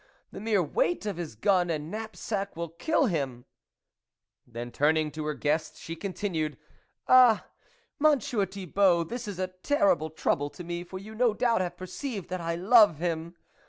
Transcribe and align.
The 0.31 0.39
mere 0.41 0.63
weight 0.63 1.05
of 1.05 1.17
his 1.17 1.35
gun 1.35 1.69
and 1.69 1.91
knapsack 1.91 2.55
will 2.57 2.69
kill 2.69 3.05
him!" 3.05 3.45
Then 4.47 4.71
turning 4.71 5.11
to 5.11 5.27
her 5.27 5.35
guest, 5.35 5.77
she 5.77 5.95
con 5.95 6.13
tinued:" 6.13 6.57
Ah! 7.07 7.45
Monsieur 7.99 8.47
Thibault, 8.47 9.03
this 9.03 9.27
is 9.27 9.37
a 9.37 9.49
terrible 9.61 10.09
trouble 10.09 10.49
to 10.49 10.63
me, 10.63 10.83
for 10.83 10.97
you 10.97 11.13
no 11.13 11.35
doubt 11.35 11.61
have 11.61 11.77
perceived 11.77 12.29
that 12.29 12.41
I 12.41 12.55
love 12.55 12.97
him 12.97 13.35